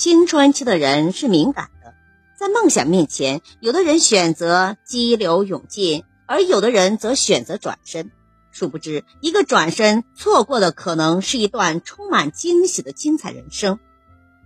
[0.00, 1.92] 青春期的人是敏感的，
[2.34, 8.10] 在梦想面前，有的人选择激流勇进，而有的人则选择转身。
[8.50, 13.78] 殊不知，一个转身，错过的可能是一段充满惊喜的精彩人生。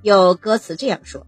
[0.02, 1.25] 有歌词这样说：“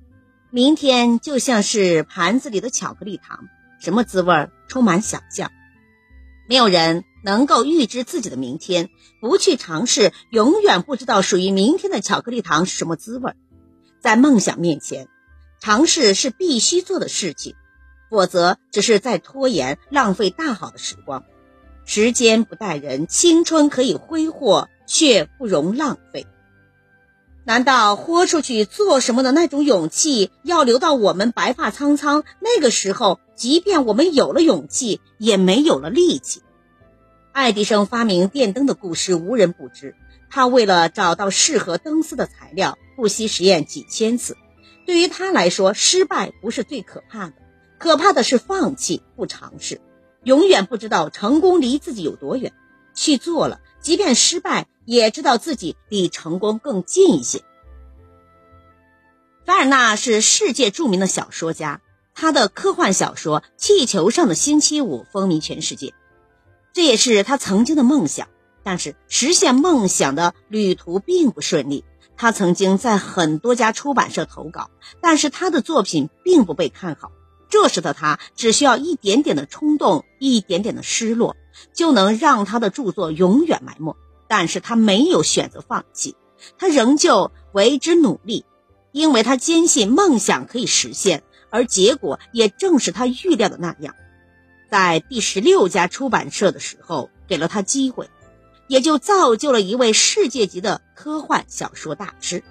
[0.51, 3.45] 明天就像是盘子里的巧克力糖，
[3.81, 5.53] 什么滋味充满想象。”
[6.51, 8.91] 没有人能够预知自己的明天，
[9.21, 13.33] 不去尝试，永远不知道属于明天的巧克力糖是什么滋味。
[14.01, 15.09] 在梦想面前，
[15.61, 17.55] 尝试是必须做的事情，
[18.11, 21.25] 否则只是在拖延，浪费大好的时光。
[21.85, 26.27] 时间不待人，青春可以挥霍，却不容浪费。
[27.45, 33.21] 难道豁出去做什么的那种勇气，要留到我们白发苍苍那个时候？
[33.37, 36.43] 即便我们有了勇气，也没有了力气。
[37.33, 39.95] 爱迪生发明电灯的故事无人不知。
[40.31, 44.37] 他为了找到适合灯丝的材料，不惜实验几千次。
[44.85, 47.35] 对于他来说，失败不是最可怕的，
[47.79, 49.81] 可怕的是放弃不尝试。
[50.25, 52.53] 永远不知道成功离自己有多远。
[52.95, 57.43] 去做了，即便失败，也知道自己离成功更近一些。
[59.45, 61.83] 凡尔纳是世界著名的小说家。
[62.15, 65.93] 他的科幻小说《气球上的星期五》风靡全世界，
[66.73, 68.29] 这也是他曾经的梦想。
[68.67, 71.85] 但是实现梦想的旅途并不顺利。
[72.17, 74.71] 他曾经在很多家出版社投稿，
[75.01, 77.13] 但是他的作品并不被看好。
[77.49, 81.37] 这时的他只需要一点点的冲动，一点点的失落，
[81.73, 83.97] 就能让他的著作永远埋没。
[84.27, 86.17] 但是他没有选择放弃，
[86.59, 88.45] 他仍旧为之努力，
[88.91, 91.23] 因为他坚信梦想可以实现。
[91.51, 93.95] 而结果也正是他预料的那样，
[94.69, 98.11] 在第十六家出版社的时候，给了他机会，
[98.69, 102.43] 也就造就了一位世界级的科幻小说大师。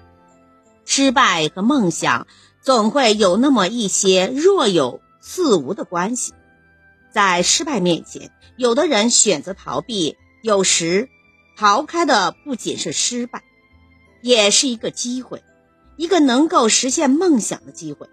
[0.84, 2.26] 失败和梦想
[2.62, 6.32] 总会有那么一些若有似无的关系。
[7.12, 11.08] 在失败面前，有的人选择逃避，有时
[11.56, 13.42] 逃开的不仅是失败，
[14.22, 15.42] 也是一个机会，
[15.96, 18.08] 一个能够实现梦想的机会。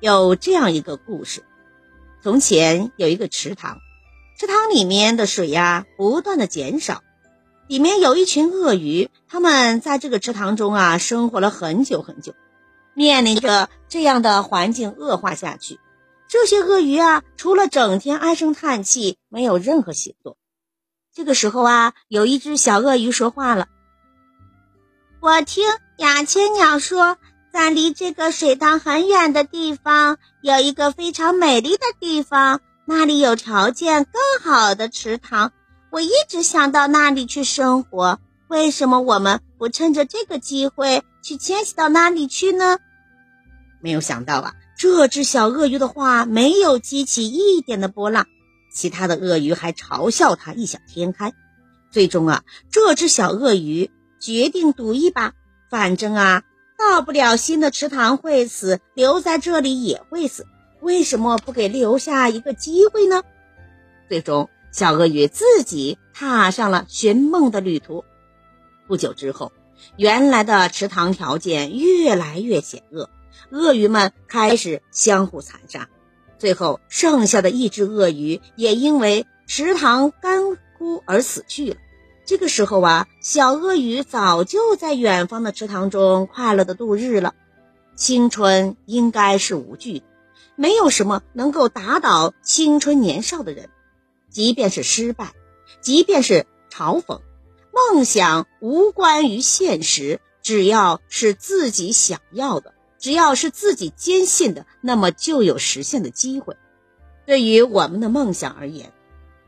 [0.00, 1.44] 有这样一个故事：
[2.22, 3.78] 从前有一个池塘，
[4.40, 7.02] 池塘里面的水呀不断的减少，
[7.68, 12.34] 里面有一群鳄鱼，它们在这个池塘中啊生活了很久很久，
[12.94, 15.80] 面临着这样的环境恶化下去，
[16.28, 20.36] 这些鳄鱼啊除了整天唉声叹气，没有任何行动。
[21.14, 23.68] 这个时候啊，有一只小鳄鱼说话了
[25.20, 25.64] ：“我听
[25.98, 27.16] 雅千鸟说。”
[27.52, 35.52] 在离这个水塘很远的地方，有一个非常美丽的地方，那里有条件更好的池塘。
[35.92, 38.18] 我一直想到那里去生活。
[38.48, 42.78] 为什么我们不趁着这个机会去迁徙到那里去呢？
[43.82, 48.26] 没有想到啊，这只小鳄鱼的话没有激起一点的波浪，
[48.74, 51.34] 其他的鳄鱼还嘲笑它异想天开。
[51.90, 55.34] 最终啊，这只小鳄鱼决定赌一把，
[55.70, 56.42] 反正啊。
[56.78, 60.46] 到不了新的池塘会死，留在这里也会死，
[60.80, 63.22] 为什么不给留下一个机会呢？
[64.08, 68.04] 最终，小鳄鱼自己踏上了寻梦的旅途。
[68.88, 69.52] 不久之后，
[69.96, 73.10] 原来的池塘条件越来越险恶，
[73.50, 75.88] 鳄鱼们开始相互残杀，
[76.38, 81.76] 最后剩下的一只鳄鱼也因为池塘干枯而死去了。
[82.24, 87.34] 这个时候啊，小鳄鱼早就在远方的池塘中快乐的度日了。
[87.94, 90.04] 青春应该是无惧的，
[90.56, 93.68] 没有什么能够打倒青春年少的人。
[94.32, 95.32] 即便是失败，
[95.80, 97.20] 即便是嘲讽，
[97.72, 100.20] 梦想无关于现实。
[100.42, 106.56] 只要是自己想要的，只要是自己坚信的，那么就有实现的机会。
[107.26, 108.92] 对于我们的梦想而言。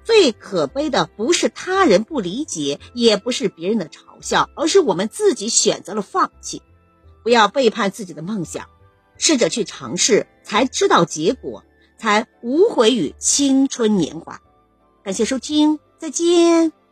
[0.04, 6.62] 最可悲的不是他人不理解，也不是别人的嘲笑，而是我们自己选择了放弃。
[7.22, 8.66] 不要背叛自己的梦想，
[9.16, 11.64] 试着去尝试，才知道结果，
[11.98, 14.42] 才无悔于青春年华。
[15.04, 16.83] 感谢收听，再见。